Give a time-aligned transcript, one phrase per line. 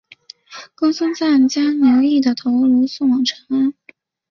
[0.73, 3.75] 公孙瓒将刘虞的头颅送往长安。